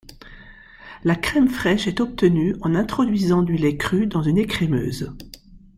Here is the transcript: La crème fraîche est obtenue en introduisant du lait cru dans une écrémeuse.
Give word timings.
La 1.03 1.15
crème 1.15 1.47
fraîche 1.47 1.85
est 1.85 1.99
obtenue 1.99 2.55
en 2.61 2.73
introduisant 2.73 3.43
du 3.43 3.55
lait 3.55 3.77
cru 3.77 4.07
dans 4.07 4.23
une 4.23 4.39
écrémeuse. 4.39 5.13